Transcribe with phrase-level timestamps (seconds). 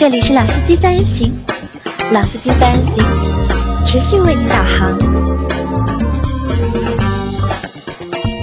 [0.00, 1.30] 这里是老司机三人行，
[2.10, 3.04] 老司机三人行，
[3.84, 4.98] 持续为您导航。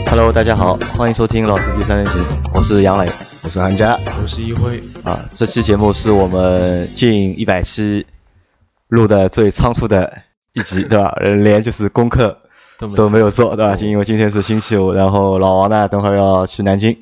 [0.07, 2.21] Hello，大家好，欢迎收听《老司机三人行》，
[2.53, 5.19] 我是杨磊我是韩佳，我是一辉，啊。
[5.31, 8.05] 这期节目是我们近一百期
[8.87, 10.15] 录的最仓促的
[10.53, 11.11] 一集，对吧？
[11.19, 12.37] 呃连就是功课
[12.77, 13.75] 都没都没有做，对吧？
[13.81, 16.95] 因为今天是星期五，然后老王呢，等会儿要去南京，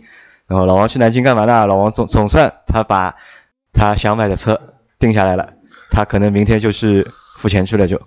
[0.48, 1.68] 然后老王去南京干嘛呢？
[1.68, 3.16] 老王总总算他把
[3.76, 4.60] 他想买的车
[4.98, 5.50] 定下来了，
[5.92, 7.06] 他可能明天就去
[7.38, 8.02] 付钱去了就。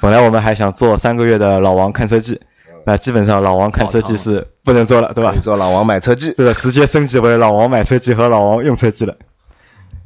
[0.00, 2.40] 本来我们还想做三个月的老王看车记，
[2.84, 5.34] 那基本上老王看车记是不能做了，对吧？
[5.40, 6.32] 做老王买车记。
[6.32, 9.16] 对的，直接升级为老王买车记和老王用车记了。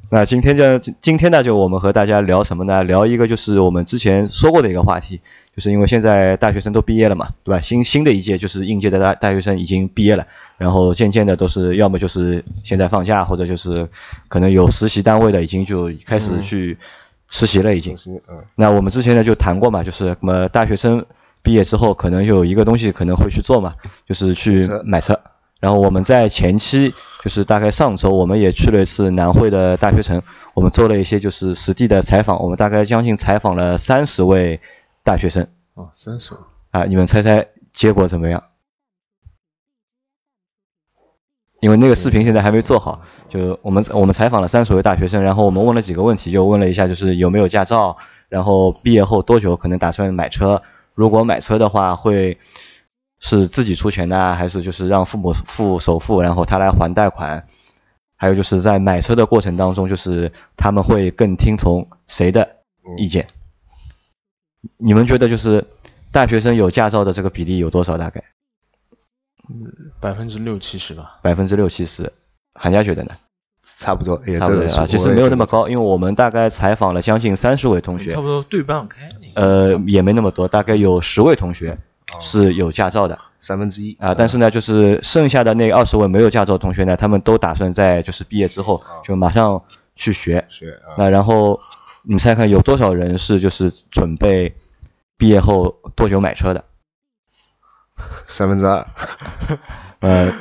[0.08, 2.84] 那今天就今今天呢，就我们和大家聊什么呢？
[2.84, 5.20] 聊一个就是我们之前说过的一个话题，
[5.54, 7.60] 就是因为现在大学生都毕业了嘛，对吧？
[7.60, 10.26] 新新的一届就是应届的大大学生已经毕业了，
[10.58, 13.88] 然后渐渐的都是要么就是现在放假，或者就是
[14.28, 16.78] 可能有实习单位的已经就开始去
[17.28, 17.96] 实习了，已经。
[18.06, 21.04] 嗯，那我们之前呢就谈过嘛，就是什么大学生
[21.42, 23.74] 毕业之后可能有一个东西可能会去做嘛，
[24.08, 25.18] 就是去买车。
[25.58, 26.94] 然后我们在前期
[27.26, 30.22] 就是大概上周我们也去了一次南汇的大学城，
[30.54, 34.60] 我们做了一些就是实地的采访，我们大概将近采访了三十位
[35.02, 36.36] 大学生哦，三十，
[36.70, 38.44] 啊，你们猜猜结果怎么样？
[41.58, 47.96] 因为那个视频现在还没做好，就我们我们采访了三十位大学生，然后我们问了几个问题，就问了一下就是有没有驾照，
[48.28, 50.62] 然后毕业后多久可能打算买车，
[50.94, 52.38] 如果买车的话会
[53.20, 57.46] 是自己出钱呢，还是就是让父母付首付，然后他来还贷款？
[58.16, 62.56] 还有就是在买车的过程当中，就是他们会更听从谁的
[62.96, 63.26] 意见？
[64.78, 65.66] 你们觉得就是
[66.12, 67.98] 大学生有驾照的这个比例有多少？
[67.98, 68.22] 大概
[69.48, 71.18] 嗯百分之六七十吧。
[71.22, 72.12] 百分之六七十。
[72.54, 73.14] 韩家觉得呢？
[73.78, 79.10] 差不多，也差不多啊，其实没有那么高，因为我们大概采访了将近三十位同学差，不多对半开。
[79.34, 81.78] 呃，也没那么多，大概有十位同学哦
[82.20, 89.62] 是有驾照的三分之一啊，但是呢，就是剩下的那二十位没有驾照的同学呢，他们都打算在就是毕业之后哦就马上
[89.94, 90.46] 去学。
[90.48, 91.60] 学啊，那然后
[92.02, 94.56] 你们猜看有多少人是就是准备
[95.16, 96.64] 毕业后多久买车的？
[98.24, 98.86] 三分之二，
[100.00, 100.32] 呃，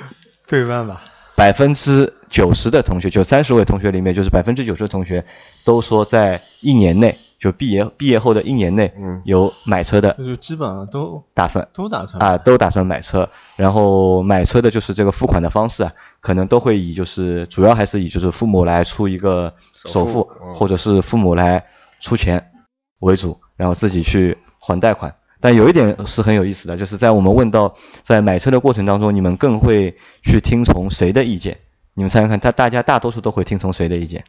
[0.48, 1.04] 对半吧。
[1.36, 5.26] 百分之九十的同学，就三十位同学里面，就是百分之九十的同学
[5.66, 13.30] 都说在一年内，就毕业毕业后的一年内嗯有买车的就基本上都打算都打算啊，都打算买车。
[13.56, 21.66] 然后买车的就是这个付款的方式啊，可能都会以就是主要还是以就是父母来出一个首首付或者是父母来
[22.02, 22.52] 出钱
[23.00, 25.16] 为主，然后自己去还贷款。
[25.42, 31.60] 但有一点是很有意思的，就是在我们问到在买车的过程当中，你们更会去听从谁的意见？
[31.94, 34.24] 你们猜猜看，他大家大多数都会听从谁的意见？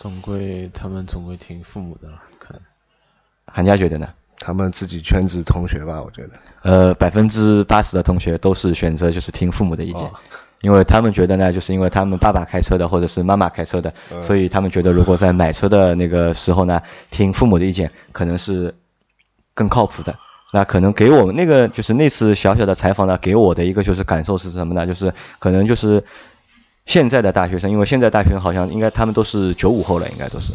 [0.00, 2.62] 总归他们总归听父母的了，可能。
[3.44, 4.08] 韩家觉得呢？
[4.38, 6.30] 他们自己圈子同学吧，我觉得。
[6.62, 10.10] 呃，百分之八十的同学都是选择就是听父母的意见，哦
[10.62, 16.80] 因为他们觉得呢，就是因为他们爸爸开车的或者是妈妈开车的，嗯所以他们觉得如果在买车的那个时候呢，
[17.10, 18.74] 听父母的意见可能是
[19.52, 20.16] 更靠谱的。
[20.50, 24.86] 那可能给我们那个就是那次小小的采访呢，给我的一个就是感受是什么呢？
[24.86, 26.02] 就是可能就是
[26.90, 30.52] 现在的大学生，因为现在大学生好像应该他们都是九五后了，应该都是，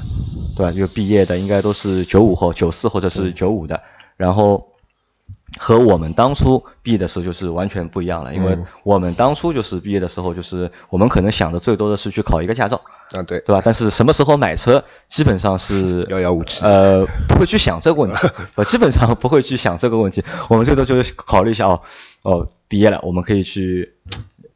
[0.54, 0.72] 对吧？
[0.74, 3.82] 就毕业的应该都是九五后、九四或者是九五的，
[4.18, 4.68] 然后
[5.58, 12.82] 和我们当初毕业的时候就是完全不一样了，因为嗯我们当初就是毕业的时候，就是我们可能想的最多的是去考一个驾照，
[13.14, 13.62] 啊，对，对吧？
[13.64, 20.22] 但是什么时候买车，基本上是遥遥无期呃，不会去想这个问题，我 基本上不会去想这个问题。
[20.50, 21.82] 我们最多就是考虑一下哦，
[22.24, 23.95] 哦，毕业了，我们可以去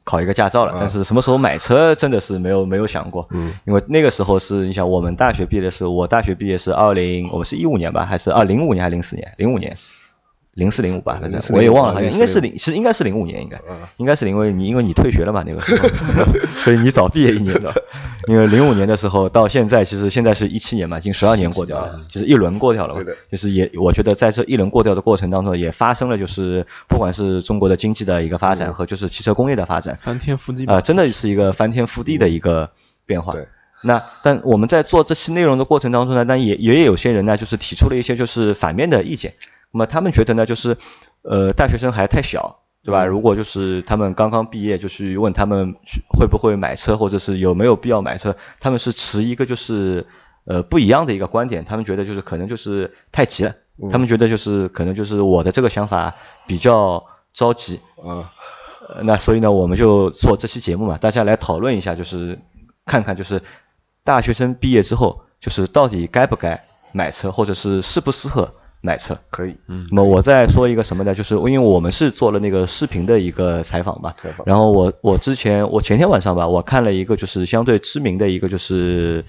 [0.10, 0.76] 考一个驾照了。
[0.80, 3.28] 但是什么时候买车，真的是没有没有想过。
[3.30, 9.34] 嗯，因为那个时候是你想，我们大学毕业的时候，我大学毕业是二零，我们是一五年吧，还是二零五年还是零四年？
[9.38, 9.78] 零五年。
[10.54, 15.88] 零四零五吧，反正我也忘了，好像应该是零，是应该是零五年，应该嗯应该是因为你因为你退学了嘛那个时候，
[16.60, 17.74] 所以你早毕业一年了。
[18.28, 23.02] 因为零五年的时候到现在，其实现在是一七年嘛，已经十二年过掉了，就是一轮过掉了嘛。
[23.02, 30.76] 对的就是也我觉得在这一轮过掉的过程当中，也发生了就是不管是中国的经济的一个发展和就是汽车工业的发展，翻天覆地吧。
[30.76, 32.72] 啊，真的是一个翻天覆地的一个
[33.06, 33.34] 变化。
[33.34, 33.48] 对
[33.82, 39.36] 那但我们在做这期内容的过程当中呢，但也也有些人呢，就是提出了一些就是反面的意见。
[39.72, 40.78] 那么他们觉得呢，就是
[41.22, 43.06] 呃大学生还太小，对吧？
[43.06, 45.76] 如果就是他们刚刚毕业，就去问他们
[46.10, 50.08] 会不会买车，或者是有没有必要买车，他们是持一个就是
[50.46, 51.66] 呃不一样的一个观点。
[51.66, 53.56] 他们觉得就是可能就是太急了，
[53.92, 56.16] 他们觉得就是可能就是我的这个想法
[56.48, 58.32] 比较着急，啊，
[58.88, 62.40] 呃那所以呢，我们就做这期节目嘛，大家来讨论一下，就是
[62.86, 63.44] 看看就是
[64.04, 69.20] 大学生毕业之后，就是到底该不该买车，或者是适不适合买车？
[69.30, 71.14] 可以，嗯那么我再说一个什么呢？
[71.14, 79.26] 就是因为我们是做了那个视频的一个采访吧，采访然后我我之前我前天晚上吧，我看了一个就是相对知名的一个就是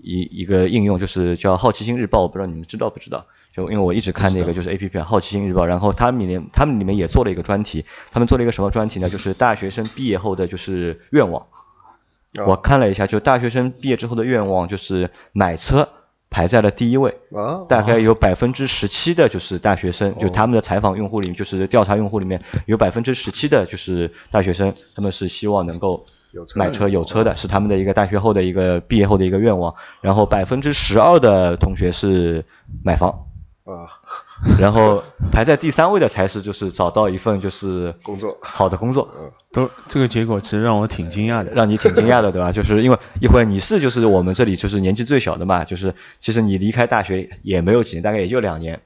[0.00, 3.26] 一一个应用，就是叫好奇心日报，我不知道你们知道不知道？
[3.52, 9.10] 就因为我一直看那个就是 A P P 啊，好奇心日报，然后他们里面他们里面也做了一个专题，他们做了一个什么专题呢？
[9.10, 11.46] 就是大学生毕业后的就是愿望。
[12.46, 15.88] 我看了一下，就大学生毕业之后的愿望就是买车
[16.30, 17.16] 排在了第一位。
[17.34, 26.06] 啊，大概有百分之十七的就是大学生，就他们的采访用户里面，就是调查用户里面有百分之十七的就是大学生，他们是希望能够
[26.54, 29.74] 买车有车的，是他们的一个大学后的一个毕业后的一个愿望。
[30.00, 32.44] 然后百分之十二的同学是
[32.84, 33.26] 买房，
[33.64, 33.88] 啊，
[34.58, 35.02] 然后
[35.32, 39.08] 排在第三位的才是就是找到一份就是工作好的工作。
[39.50, 41.52] 都这个结果其实让我挺惊讶的。
[41.52, 42.52] 让你挺惊讶的，对吧？
[42.52, 48.80] 就是因为一会儿你是就是我们这里就是年纪最小的嘛，就是其实你离开大学也没有几年，大概也就两年，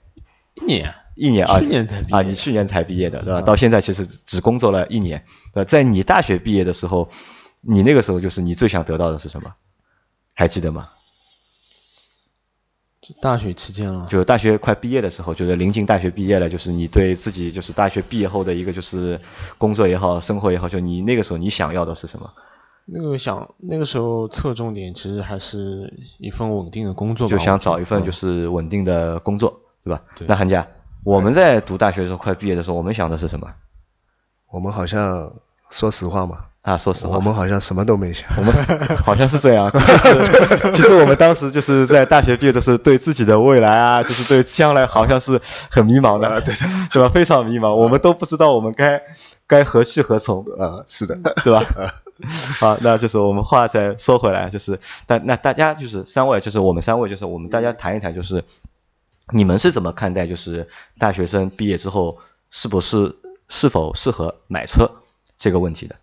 [0.54, 3.42] 一年，一年啊，去年才毕业啊，你去年才毕业的，对吧？
[3.42, 5.68] 到现在其实只工作了一年，对吧？
[5.68, 7.10] 在你大学毕业的时候，
[7.60, 9.52] 你那个时候就是你最想得到的是什么？
[10.32, 10.88] 还记得吗？
[13.02, 19.20] 就大学期间了，就大学快毕业的时候，就是临近大学毕业了，就是你对自己就是大学毕业后的一个就是
[19.58, 22.32] 工作也好，生活也好，就你那个时候你想要的是什么？
[22.84, 30.02] 那个想那个时候侧重点其实还是一份稳定的工作吧，就想找一份就是稳定的工作，对吧？
[30.16, 30.66] 对那韩佳，
[31.02, 33.52] 我们在读大学的时候，快毕业的时候，我们想的是什么？
[34.50, 35.32] 我们好像
[35.70, 38.28] 说实话嘛，啊，说实话，我们好像什么都没想。
[38.36, 38.54] 我们
[39.04, 46.54] 好像是这样，就是 其实我们当时就是在大学毕业的时候，对自己的未来啊， 就是对将来好像是很迷茫的，对
[46.92, 47.08] 对吧？
[47.08, 49.02] 非常迷茫，我们都不知道我们该
[49.48, 51.64] 该何去何从，呃，是的，对吧？
[52.60, 58.44] 好，那就是我们话再说回来，就是但那大家就是三位，就是我们三位，就是我们大家谈一谈，就是
[59.32, 60.68] 你们是怎么看待就是
[60.98, 62.18] 大学生毕业之后
[62.52, 63.16] 是不是
[63.48, 64.92] 是否适合买车
[65.36, 65.96] 这个问题的？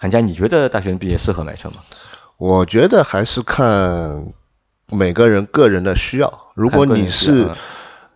[0.00, 1.76] 韩佳，你觉得大学生毕业适合买车吗？
[2.36, 4.32] 我觉得还是看
[4.86, 6.52] 每个人个人的需要。
[6.54, 7.50] 如果你是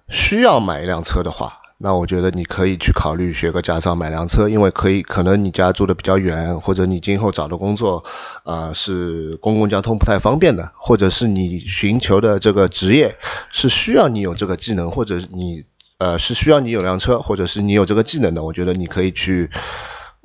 [0.08, 8.04] 需要买一辆车的话，那我觉得你可以去考虑学个驾照买辆车，因为可以可能你家住的比较远，或者你今后找的工作，
[8.44, 13.16] 呃，是公共交通不太方便的，或者是你寻求的这个职业
[13.50, 15.64] 是需要你有这个技能，或者是你
[15.98, 19.50] 呃是需要你有辆车，或者是你有这个技能的，我觉得你可以去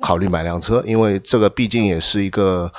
[0.00, 2.72] 考虑买辆车，因为这个毕竟也是一个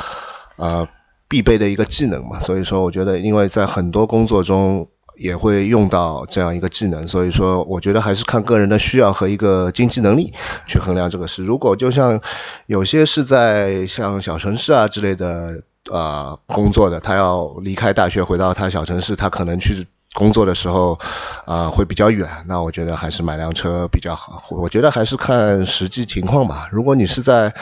[0.58, 0.88] 呃
[1.28, 2.40] 必备的一个技能嘛。
[2.40, 10.34] 所以说，我觉得因为在很多工作中也会用到这样一个技能，所以说我觉得还是看个人的需要和一个经济能力
[10.66, 11.44] 去衡量这个事。
[11.44, 12.22] 如果就像
[12.66, 19.88] 有些是在像小城市啊之类的呃工作的，他要离开大学回到他小城市，他可能去。
[20.14, 21.00] 工作的时候，
[21.46, 24.44] 啊、会比较远，那我觉得还是买辆车比较好。
[24.50, 26.68] 我觉得还是看实际情况吧。
[26.72, 27.54] 如果你是在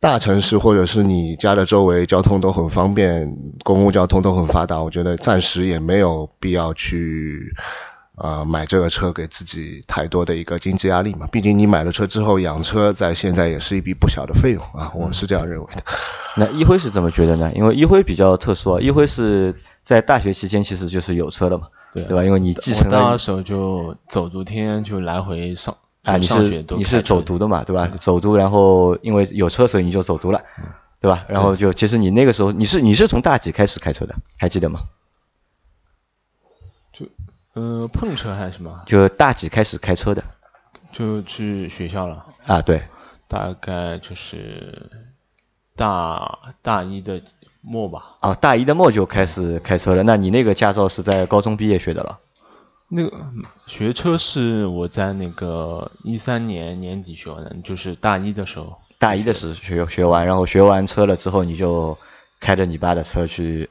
[0.00, 7.52] 大城市，或者是你家的周围交通都很方便，公共交通都很发达，我觉得暂时也没有必要去
[8.16, 11.26] 呃买这个车给自己太多的一个经济压力嘛。
[11.30, 15.82] 毕竟你买了车之后养车，在现在也是一笔不小的费用啊，我是这样认为的。
[16.36, 17.50] 那一辉是怎么觉得呢？
[17.56, 19.52] 因为一辉比较特殊啊，一辉是
[19.88, 22.22] 在大学期间其实就是有车了嘛，对对吧？
[22.22, 27.86] 因为你继承了那时候就走读天就来回上啊，你是你是走读的嘛，对吧？
[27.96, 30.44] 走读，然后因为有车，所以你就走读了，
[31.00, 31.24] 对吧？
[31.26, 34.80] 然后就其实你那个时候你是你是从大几开始开车的，还记得吗？
[36.92, 37.06] 就
[37.54, 40.22] 呃碰车还是什么，就大几开始开车的
[40.92, 42.60] 就去学校了，啊？
[42.60, 42.82] 对，
[43.26, 44.90] 大概就是
[45.74, 47.22] 大大一的
[47.60, 48.16] 末吧。
[48.20, 50.02] 啊，大一的末就开始开车了。
[50.02, 52.18] 那你那个驾照是在高中毕业学的了？
[52.88, 58.78] 那个嗯学车是我在那个一三年年底学完的，就是大一的时候。
[58.98, 61.96] 大一的时候学学完，然后学完车了之后，你就
[62.40, 63.70] 开着你爸的车去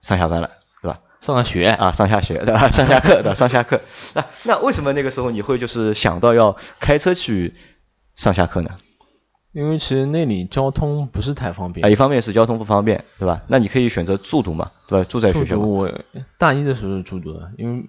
[0.00, 0.50] 上下班了，
[0.82, 0.98] 对吧？
[1.20, 2.66] 上上学，啊，上下学对吧？
[2.72, 3.34] 上下课对吧？
[3.38, 3.80] 上下课。
[4.14, 7.54] 那那为什么那个时候你会就是想到要开车去
[8.16, 8.70] 上下课呢？
[9.52, 11.86] 因为其实那里交通不是太方便。
[11.86, 13.42] 啊，一方面是交通不方便，对吧？
[13.46, 15.06] 那你可以选择住读嘛，对吧？
[15.08, 15.62] 住在住学校嘛。
[15.62, 15.92] 读我
[16.36, 17.86] 大一的时候是住读的，因为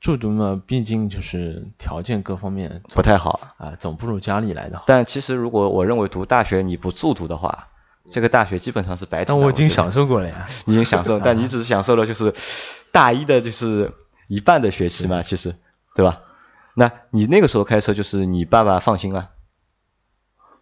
[0.00, 3.40] 住读嘛，毕竟就是条件各方面不太好。
[3.56, 4.84] 啊，总不如家里来的好。
[4.86, 7.68] 但其实如果我认为读大学你不住读的话，
[8.10, 9.34] 这个大学基本上是白读的。
[9.34, 10.46] 但我已经享受过了呀。
[10.66, 12.34] 你已经享受， 但你只是享受了就是
[12.92, 13.92] 大一的就是
[14.28, 15.54] 一半的学期嘛，其实
[15.94, 16.20] 对吧？
[16.74, 19.30] 那你那个时候开车就是你爸爸放心了，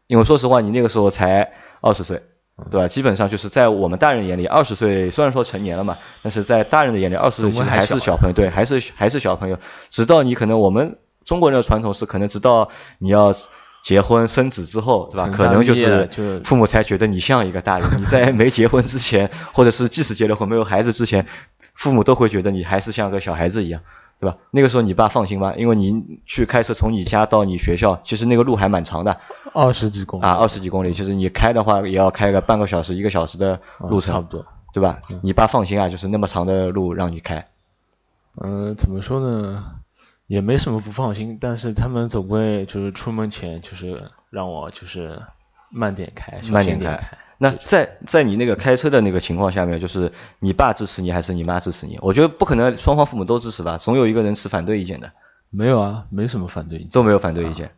[0.06, 2.22] 因为说实话你那个时候才二十岁，
[2.70, 2.88] 对吧？
[2.88, 9.58] 基本上就是在我们大人眼里，二十岁虽然说成年了嘛，但是在大人的眼里，二十岁其实还是小朋友，对，还是还是小朋友。
[9.90, 13.34] 直到你可能我们中国人的传统是，可能直到你要
[13.82, 15.30] 结婚生子之后，对吧？
[15.34, 16.08] 可能就是
[16.44, 17.88] 父母才觉得你像一个大人。
[17.98, 21.26] 你在没结婚之前，或者是即使结了婚没有孩子之前，
[21.74, 23.80] 父母都会觉得你还是像个小孩子一样。
[24.20, 24.38] 对吧？
[24.50, 25.54] 那个时候你爸放心吗？
[25.56, 29.18] 因为你去开车从你家到你学校，其实那个路还蛮长的，
[29.52, 30.92] 二十几公里啊，二十几公里。
[30.92, 35.02] 其实你开的话也要开个半个小时、一个小时的路程，差不多，对吧？
[35.22, 37.46] 你爸放心啊，就是那么长的路让你开。
[38.40, 39.80] 嗯，怎么说呢？
[40.26, 45.20] 也没什么不放心，但是他们总归就是出门前就是让我就是
[45.70, 47.18] 慢点开，慢点开。
[47.38, 51.98] 那在在你那个开车的那个情况下面，就是你爸支持你还是你妈支持你？
[52.00, 55.12] 我觉得不可能双方父母都支持吧，总有一个人持反对意见的。
[55.50, 57.66] 没有啊，没什么反对意见，都没有反对意见。
[57.66, 57.72] 啊，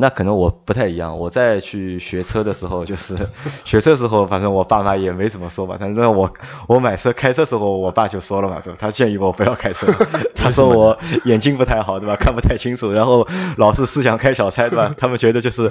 [0.00, 1.18] 那可能我不太一样。
[1.18, 3.16] 我在去学车的时候，就是
[3.64, 5.76] 学车时候，反正我爸妈也没怎么说吧。
[5.78, 6.32] 反正我
[6.66, 8.78] 我买车开车时候，我爸就说了嘛，对吧？
[8.80, 9.86] 他建议我不要开车，
[10.34, 12.16] 他说我眼睛不太好，对吧？
[12.16, 13.26] 看不太清楚，然后
[13.56, 14.94] 老是思想开小差，对吧？
[14.98, 15.70] 他们觉得就是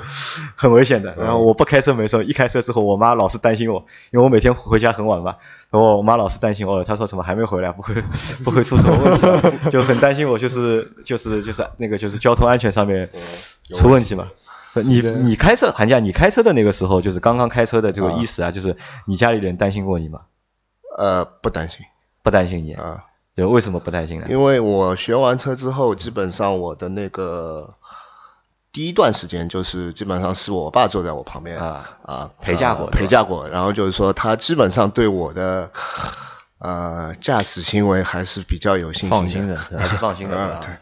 [0.56, 1.14] 很危险的。
[1.18, 5.36] 然后我不开车没事，一开车之后，我妈老是担心我，因为我每天回家很晚嘛。
[5.76, 7.70] 然后我妈老是担心我，她说怎么还没回来？
[7.74, 7.94] 不会
[8.46, 9.70] 不会出什么问题？
[9.70, 13.10] 就很担心我，就是就是就是那个就是交通安全上面。
[13.74, 14.30] 出问题嘛？
[14.76, 20.22] 你你开车寒假你开车的那个时候，就是刚刚开车的这个意识啊，就是你家里人担心过你吗？
[20.98, 21.86] 呃，不担心，
[22.24, 23.04] 不担心你啊？
[23.36, 24.28] 就为什么不担心呢？
[24.30, 27.76] 因为我学完车之后，基本上我的那个
[28.76, 35.72] 第一段时间，就是基本上是我爸坐在我旁边啊啊陪驾过陪驾过，然后就是说他基本上对我的
[36.60, 40.76] 呃驾驶行为还是比较有信心放心的，还是放心的对。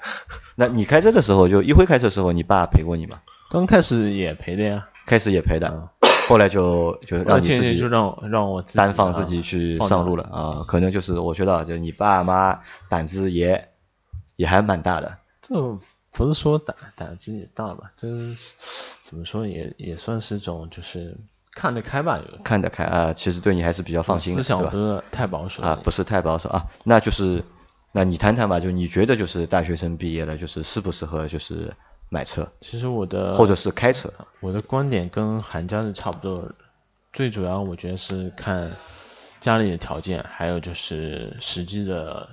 [0.55, 3.19] 那你开车的时候，就一辉开车的时候，你爸陪过你吗？
[3.51, 5.89] 刚开始也陪的呀，开始也陪的，
[6.27, 10.65] 后来就就让你自己就让让我单放自己去上路了啊。
[10.67, 13.69] 可能就是我觉得，就你爸妈胆子也
[14.35, 15.17] 也还蛮大的。
[15.39, 15.53] 这
[16.13, 17.91] 不是说胆胆子也大吧？
[17.97, 18.07] 这
[19.01, 21.17] 怎么说也也算是种就是
[21.53, 22.21] 看得开吧？
[22.43, 27.43] 看得开啊，其实对你还是比较放心的，思想不是太保守啊，不是太保守啊，那就是。
[27.95, 31.75] 那你谈谈吧，就你觉得就是大学生毕业了，就是适不适合就是
[32.09, 32.51] 买车？
[32.61, 36.51] 其实我的或者是开车，我的观点跟韩家是差不多。
[37.11, 38.71] 最主要我觉得是看
[39.41, 42.29] 家里的条件，还有就是实际的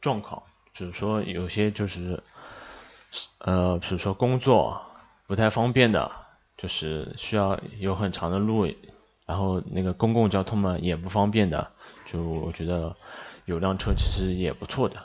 [0.00, 0.44] 状况。
[0.72, 2.22] 就是说有些就是
[3.38, 4.82] 呃，比如说工作
[5.26, 6.10] 不太方便的，
[6.56, 8.66] 就是需要有很长的路，
[9.26, 11.70] 然后那个公共交通嘛也不方便的，
[12.06, 12.96] 就我觉得。
[13.46, 14.96] 有辆车其实也不错的，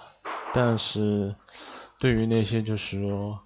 [0.52, 1.36] 但是
[2.00, 3.38] 对于那些就是说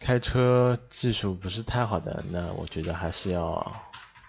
[0.00, 3.70] 开车技术不是太好的，那我觉得还是要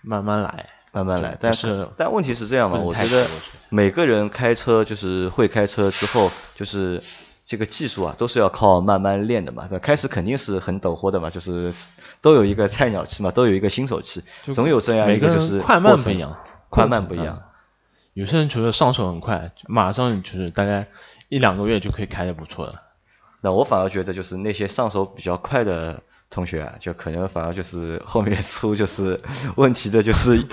[0.03, 1.36] 慢慢来，慢慢来。
[1.41, 2.77] 但是但问题是这样嘛？
[2.77, 3.25] 我觉得
[3.70, 7.01] 每个人开车就是会开车之后，就是
[7.50, 9.68] 这个技术啊，都是要靠慢慢练的嘛。
[9.82, 11.74] 开始肯定是很陡坡的嘛，就是
[12.22, 14.22] 都有一个菜鸟期嘛，都有一个新手期，
[14.53, 16.38] 总有这样一个就是快慢不一样，
[16.70, 17.41] 快慢不一样。
[18.13, 20.89] 有些人觉得上手很快，马上就是大概
[21.27, 22.84] 一两个月就可以开的不错了。
[23.41, 29.19] 那我反而觉得就是那些上手比较快的同学，就可能反而就是后面出就是
[29.57, 30.43] 问题的，就是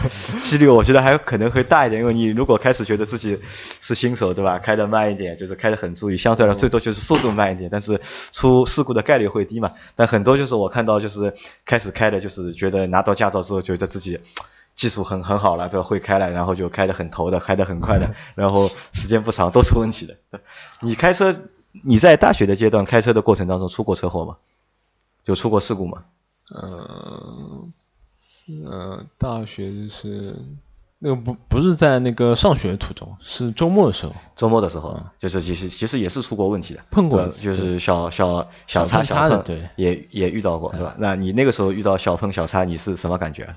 [0.41, 2.01] 几率我觉得还可能会大一点。
[2.01, 3.39] 因为你如果开始觉得自己
[3.81, 4.59] 是新手，对吧？
[4.59, 8.01] 开的慢一点，就是开的很注意，相对来说最多就是速度慢一点，但是
[8.33, 9.73] 出事故的概率会低嘛。
[9.95, 14.21] 但很多就是我看到就是开始开的就是觉得拿到驾照之后觉得自己。
[14.75, 20.19] 技术很很好了，这会开了，然后就开得很头的，开得很快的，然后时间不长都出问题的。
[20.81, 21.35] 你开车，
[21.83, 24.37] 你在大学的阶段开车的过程当中出过车祸吗？
[25.27, 26.05] 就出过事故吗？
[26.55, 27.73] 嗯，
[28.49, 30.37] 嗯，大学就是
[30.99, 34.15] 那个不不是在那个上学途中，是周末的时候。
[34.37, 40.95] 周末的时候，就是其实其实也是出过问题的，碰过，就是小小小擦小碰，对，也也遇到过，对吧？
[40.99, 43.53] 那你那个时候遇到小碰小擦，你是什么感觉？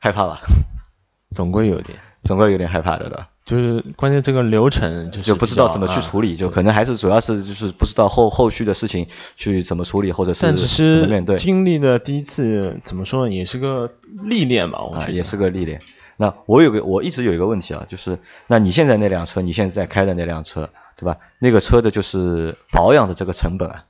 [0.00, 0.40] 害怕吧，
[1.34, 3.28] 总归有点，总归有点害怕的，了？
[3.44, 9.06] 就是关键这个流程就就不知道怎么去处理，就可能还是主要是就是不知道后后续的事情
[9.36, 11.36] 去怎么处理，或者是怎么面对。
[11.36, 13.90] 经历的第一次怎么说呢，也是个
[14.24, 15.80] 历练吧，我觉得也是个历练。
[16.18, 21.16] 那我有个我一直有一个问题啊，就是那你现在那辆车，你现在在开的那辆车，对吧？
[21.38, 23.84] 那个车的就是保养的这个成本啊。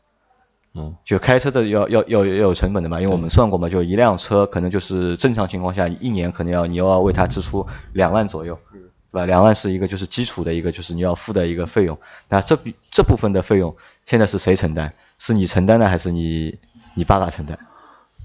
[0.75, 9.27] 嗯，就开车的要要要要有成本的嘛，因为我们算过嘛，就一辆车可能就是正常情况下一年可能要你又要为它支出两万左右，对吧？
[9.27, 11.99] 两万是一个就是基础的一个就是你要付的一个费用，
[12.29, 14.93] 那这笔这部分的费用现在是谁承担？
[15.19, 16.59] 是你承担呢，还是你
[16.95, 17.59] 你爸爸承担？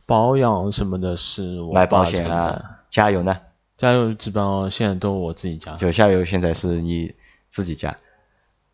[0.06, 3.40] 保养什么的是我买保险啊，加油呢？
[3.78, 5.78] 加油基本上现在都我自己加。
[5.78, 7.16] 就加油现在是你
[7.48, 7.98] 自己加。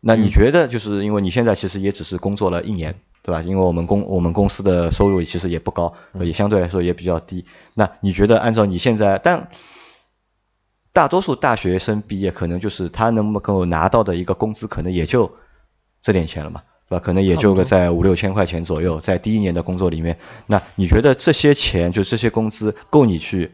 [0.00, 3.42] 那你觉得就是因为你现在其实也只是工作了一年，对吧？
[3.42, 7.44] 因为我们公我们公司的收入其实也不高，也相对来说也比较低。
[7.74, 9.48] 那你觉得按照你现在，但
[10.92, 15.30] 大多数大学生毕业可能就是他能够拿到的一个工资可能也就
[16.00, 17.04] 这点钱了嘛，对吧？
[17.04, 23.52] 可能也就个在五六千块钱左右，在第一年的工作里面，那你觉得这些钱就这些工资够你去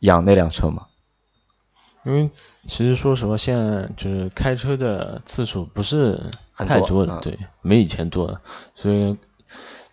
[0.00, 0.86] 养那辆车吗？
[2.06, 2.30] 因为
[2.68, 8.40] 其实说实话，现在就是开车的次数不是太多了，对，没以前多了，
[8.76, 9.18] 所以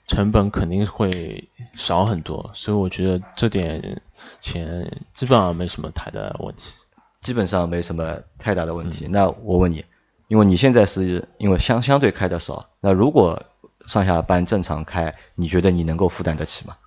[0.06, 4.04] 成本肯定会少很多，所以我觉得这点
[4.40, 6.74] 钱基本上没什么太大的问题，
[7.20, 9.08] 基本上没什么太大的问题。
[9.10, 9.84] 那我问你，
[10.28, 13.42] 因为你现在是因为相相对开的少，那如果
[13.88, 16.78] 上下班正常开，你觉得你能够负担得起吗？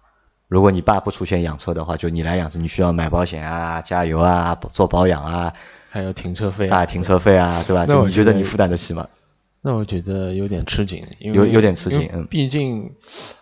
[0.49, 5.53] 如果你爸不出钱养车的话，就你来养车，你需要买保险啊、加油啊、做保养啊，
[5.91, 7.85] 还有停车费啊、停车费啊，对吧？
[7.85, 9.07] 就你觉得你负担得起吗？
[9.63, 12.93] 那我觉得有点吃紧，有有点吃紧，嗯，毕竟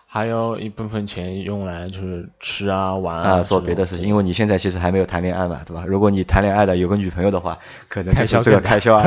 [0.07, 4.07] 还有一部分钱用来就是吃啊、玩啊、做别的事情。
[4.07, 5.85] 因为你现在其实还没有谈恋爱嘛，对吧？
[5.85, 9.03] 如果你谈恋爱的有个女朋友的话，可能开销这个开销啊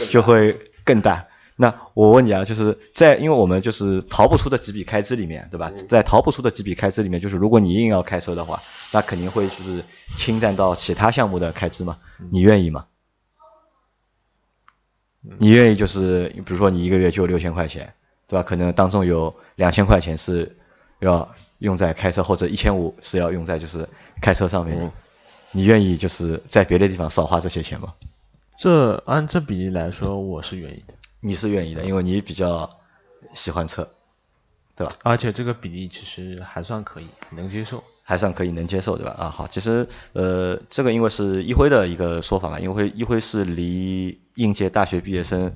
[0.00, 1.24] 就就会更大。
[1.60, 5.70] 那我问你啊，就是在因为我们就是逃不出的几笔开支里面，对吧？
[5.90, 8.62] 在逃不出的几笔开支里面，就是如果你硬要开车的话，
[8.92, 9.84] 那肯定会就是
[10.16, 11.98] 侵占到其他项目的开支嘛。
[12.30, 12.86] 你愿意吗？
[15.38, 17.92] 你愿意就是比如说你一个月就六千块钱，
[18.26, 18.42] 对吧？
[18.42, 20.56] 可能当中有两千块钱是
[20.98, 23.86] 要用在开车，或者一千五是要用在就是
[24.22, 24.90] 开车上面。
[25.52, 27.92] 你愿意就是在别的地方少花这些钱吗？
[28.58, 30.94] 这按这比例来说，我是愿意的。
[31.20, 32.78] 你是愿意的，因为你比较
[33.34, 33.90] 喜欢车，
[34.74, 34.94] 对吧？
[35.02, 39.14] 而且这个比例其实还算可以，能接受，还算可以能接受，对吧？
[39.18, 45.52] 啊，好，其实呃，这个因为是一辉的一个说法嘛，因为一辉是离应届大学毕业生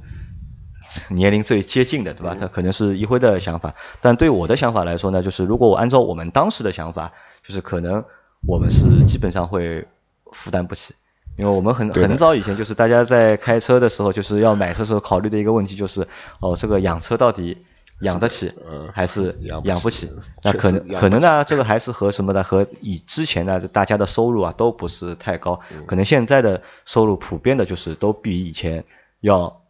[1.09, 2.37] 年龄最接近的，对吧？
[2.38, 8.05] 这可能是一辉的想法，但对我的想法来说呢，就是如果我按照我们当时的想法，就是可能
[8.46, 9.88] 我们是基本上会
[10.31, 10.94] 负担不起。
[11.37, 16.07] 因为我们很很早以前就是大家在开车的时候，就是要买车时候考虑的一个问题就是，
[16.40, 17.64] 哦，这个养车到底
[18.01, 18.53] 养得起
[18.92, 20.09] 还是养不起？
[20.42, 22.44] 那可能可能呢，这个还是和什么呢？
[22.44, 28.85] 和以之前呢大家的收入啊都不是太高，可能现在的收入普遍的就是都比以前
[29.20, 29.62] 要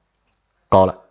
[0.68, 1.03] 高了。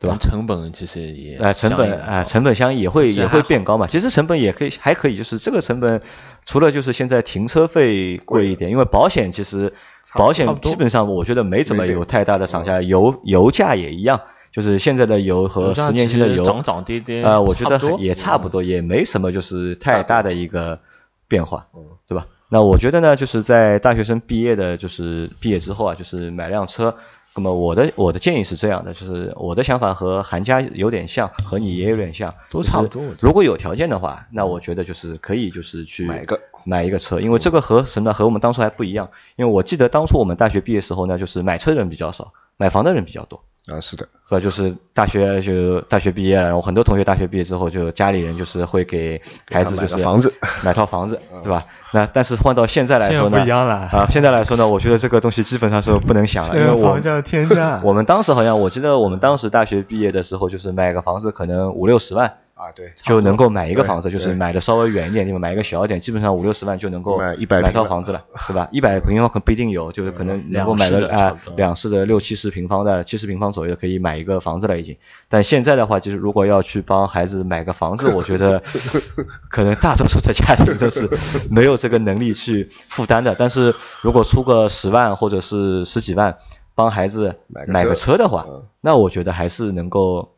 [0.00, 0.16] 对吧？
[0.18, 3.86] 成本其实也哎，成本啊，成本相应也会也会变高嘛。
[3.86, 6.00] 其实成本也可以还可以，就是这个成本
[6.46, 9.74] 除了就是现在停车费贵一点，因为保险其实
[10.14, 20.80] 保险基本上我觉得没怎么有太大的涨价，油油价也一样，就是现在的油和十年前的油涨涨跌跌啊，我觉得也差不多，也没什么就是太大的一个
[21.28, 21.66] 变化，
[22.08, 22.26] 对吧？
[22.48, 26.96] 那我觉得呢，就是在大学生毕业的，就是毕业之后啊，就是买辆车。
[27.34, 33.02] 那么我的我的建议是这样的，就是我的想法和韩家有点像，和你也有点像，都差不多。
[33.20, 39.10] 如果有条件的话，那我觉得就是可以就是去买个买一个车，因为这个和什么和我们当初还不一样。
[39.36, 43.42] 因为我记得当初我们大学毕业时候呢，就是买车的人比较少，买房的人比较多。
[43.68, 44.40] 啊，是的，是吧？
[44.40, 51.64] 就是大学就大学毕业了，然后很多同学大学毕业之后，就家里人就是会给孩子就是房子买套房子，对吧？
[51.94, 54.06] 那但是换到现在来说呢，不一样了啊！
[54.10, 57.80] 现在来说呢，我觉得这个东西基本上是不能想了，因为房价天价。
[57.84, 62.34] 我们当时好像我记得我们当时大学毕业的时候，就是买个房子可能五六十万。
[62.60, 68.68] 啊，对，就能够买一个房子，就是买的稍微远一点地方，买一个小一点，基本上五六十万就能够买一百买套房子了，对吧？
[68.70, 74.94] 一百平方可不一定有，就是可能能够买个啊两室的六七十平方的，七十平方左右可以买一个房子了已经。
[75.30, 78.62] 但现在的话，就是如果要去帮孩子买个房子，我觉得
[79.48, 81.08] 可能大多数的家庭都是
[81.50, 83.34] 没有这个能力去负担的。
[83.38, 86.36] 但是如果出个十万或者是十几万
[86.74, 88.44] 帮孩子买个车的话，
[88.82, 90.34] 那我觉得还是能够。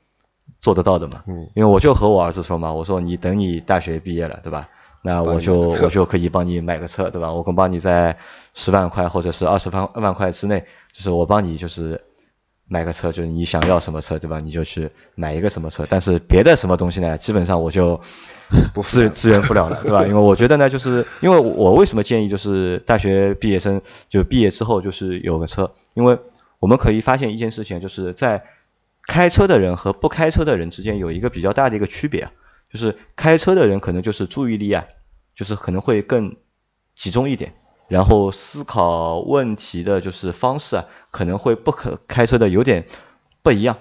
[0.60, 4.68] 做得到的嘛，嗯，因为我就和我儿子说嘛，我说你等你大学毕业了，对吧？
[5.04, 7.32] 那我就我就可以帮你买个车，对吧？
[7.32, 8.16] 我可帮你在
[8.54, 12.00] 十万块或者是二十万万块之内，就是我帮你就是
[12.68, 14.38] 买个车，就是你想要什么车，对吧？
[14.38, 15.84] 你就去买一个什么车。
[15.88, 18.00] 但是别的什么东西呢，基本上我就
[18.72, 20.06] 不支支援不了了，对吧？
[20.06, 26.16] 因为我觉得呢，就是因为我为什么建议就是大学毕业生就毕业之后就是有个车，因为
[26.60, 28.44] 我们可以发现一件事情，就是在。
[29.06, 32.32] 开车的人和不开车的人之间有一个比较大的一个区别啊，
[32.70, 34.86] 就是开车的人可能就是注意力啊，
[35.34, 36.36] 就是可能会更
[36.94, 37.54] 集中一点，
[37.88, 42.86] 然后思考问题的就是方式啊，可能会不可开车的有点
[43.42, 43.76] 不一样，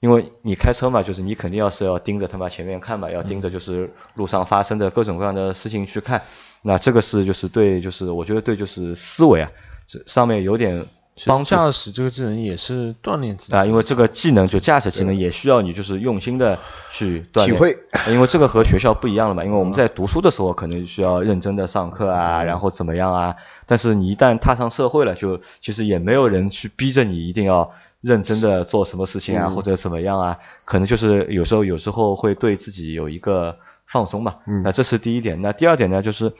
[0.00, 6.22] 因为你开车嘛，就是你肯定要是要盯着他妈前面看嘛，要盯着就是路上发生的各种各样的事情去看。
[6.62, 9.50] 那这个是就是对，就是我觉得对，就是思维啊，
[9.86, 10.86] 这上面有点
[11.26, 11.44] 帮。
[11.44, 16.58] 驾驶这个技能也是锻炼自己啊，因为这个技能就驾驶技能也需要你就是用心的
[16.92, 17.50] 去锻炼。
[17.50, 17.78] 体会。
[18.08, 27.72] 因为这个和学校不一样了嘛，因为我们在读书的时候可能需要认真的上课啊，然后怎么样啊，但是你一旦踏上社会了，就其实也没有人去逼着你一定要。
[28.02, 30.38] 认真的做什么事情啊，或者怎么样啊？
[30.64, 34.38] 可能就是有时候，有时候会对自己有一个放松嘛。
[34.64, 35.40] 那这是第一点。
[35.40, 36.32] 那第二点呢，就是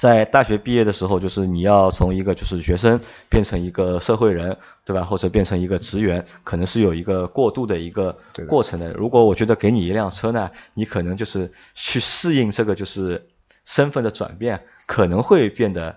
[0.00, 5.04] 在大学毕业的时候，就是你要从一个就是学生变成一个社会人，对吧？
[5.04, 8.16] 或者变成一个职员，可能是有一个过渡的一个
[8.48, 8.94] 过程的。
[8.94, 13.28] 如果我觉得给你一辆车呢，你可能就是去适应这个就是
[13.66, 15.96] 身份的转变，可能会变得。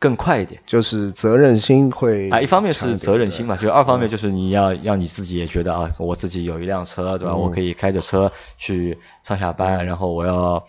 [0.00, 7.36] 更快一点，就是责任心会啊，一方面是责任心嘛，就二方面就是你要让你自己也觉得啊，我自己有一辆车，对吧？
[7.36, 10.66] 我可以开着车去上下班，然后我要。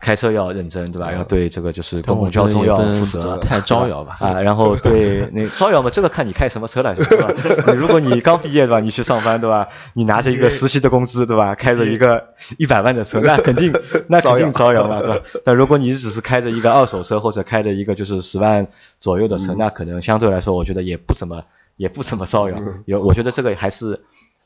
[0.00, 1.12] 开车要认真，对吧？
[1.12, 3.36] 要对这个就是公共交通要负责。
[3.44, 4.16] 太招摇吧？
[4.20, 7.32] 啊，然后对那招摇嘛，这个看你开什么车了，对吧？
[7.76, 8.80] 如果你刚毕业，对吧？
[8.80, 9.68] 你去上班，对吧？
[9.92, 11.54] 你拿着一个实习的工资，对吧？
[11.54, 13.72] 开着一个一百万的车，那肯定
[14.08, 15.24] 那肯定招摇嘛，对吧？
[15.44, 18.66] 但如果你只是开着一个二手车，或者开着一个就是十万
[18.98, 21.42] 左右的车，那可能相对来说，我觉得也不怎么
[21.76, 22.56] 也不怎么招摇。
[22.86, 24.00] 有，我觉得这个还是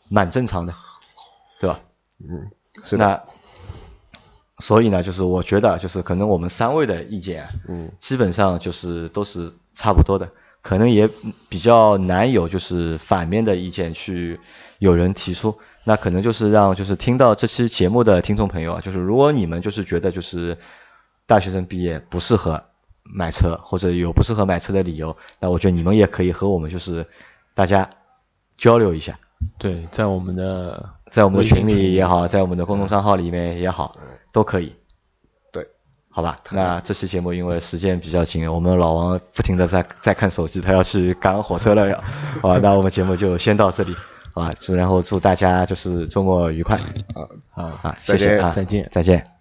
[0.08, 0.74] 蛮正常的，
[1.60, 1.80] 对吧？
[2.28, 2.50] 嗯，
[2.84, 3.22] 是那。
[4.58, 10.30] 所以呢，就是我觉得，就是可能我们三位的意见，嗯，基本上就是都是差不多的，
[10.62, 11.10] 可能也
[11.48, 14.38] 比较难有就是反面的意见去
[14.78, 15.58] 有人提出。
[15.82, 20.56] 那可能就是让就是听到这期节目的听众朋友啊，就是如果你们就是觉得就是
[21.26, 22.62] 大学生毕业不适合
[23.02, 27.06] 买车，或者有不适合买车的理由，那我觉得你们也可以和我们就是
[27.54, 27.90] 大家
[28.56, 29.18] 交流一下。
[29.58, 33.96] 对，在我们的在我们的群里也好，在我们的公众账号里面也好。
[34.35, 34.75] 都可以，
[35.53, 35.64] 对，
[36.11, 36.37] 好吧。
[36.51, 42.03] 那这期节目因为时间比较紧，我们老王不停的在在看手机，他要去赶火车了要。
[42.42, 43.94] 好吧，那我们节目就先到这里，
[44.33, 44.53] 好吧。
[44.61, 46.81] 祝然后祝大家就是周末愉快。
[47.53, 49.34] 好，好，谢谢啊，再见，再见。